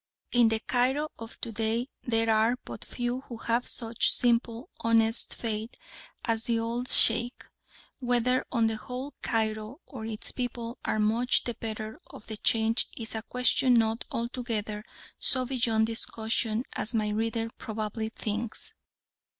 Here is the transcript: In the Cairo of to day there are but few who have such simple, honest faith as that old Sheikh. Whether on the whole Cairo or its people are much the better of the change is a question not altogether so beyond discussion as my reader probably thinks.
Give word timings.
In 0.31 0.49
the 0.49 0.59
Cairo 0.59 1.09
of 1.19 1.39
to 1.41 1.51
day 1.51 1.87
there 2.01 2.31
are 2.31 2.55
but 2.65 2.83
few 2.83 3.21
who 3.27 3.37
have 3.37 3.67
such 3.67 4.11
simple, 4.11 4.71
honest 4.79 5.35
faith 5.35 5.75
as 6.25 6.45
that 6.45 6.57
old 6.57 6.87
Sheikh. 6.89 7.45
Whether 7.99 8.43
on 8.51 8.65
the 8.65 8.77
whole 8.77 9.13
Cairo 9.21 9.79
or 9.85 10.05
its 10.07 10.31
people 10.31 10.79
are 10.83 10.97
much 10.97 11.43
the 11.43 11.53
better 11.53 11.99
of 12.07 12.25
the 12.25 12.37
change 12.37 12.87
is 12.97 13.13
a 13.13 13.21
question 13.21 13.75
not 13.75 14.03
altogether 14.11 14.83
so 15.19 15.45
beyond 15.45 15.85
discussion 15.85 16.63
as 16.73 16.95
my 16.95 17.09
reader 17.09 17.51
probably 17.59 18.09
thinks. 18.09 18.73